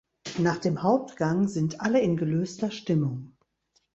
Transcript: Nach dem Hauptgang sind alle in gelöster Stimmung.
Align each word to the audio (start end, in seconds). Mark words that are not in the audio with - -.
Nach 0.39 0.57
dem 0.57 0.81
Hauptgang 0.81 1.47
sind 1.47 1.79
alle 1.81 1.99
in 2.01 2.17
gelöster 2.17 2.71
Stimmung. 2.71 3.33